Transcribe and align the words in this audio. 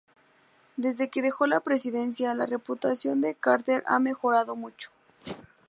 Desde 0.77 1.11
que 1.11 1.21
dejó 1.21 1.45
la 1.45 1.59
presidencia, 1.59 2.33
la 2.33 2.47
reputación 2.47 3.21
de 3.21 3.35
Carter 3.35 3.83
ha 3.85 3.99
mejorado 3.99 4.55
mucho. 4.55 4.89